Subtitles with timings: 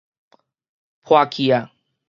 [1.03, 1.53] 破去矣！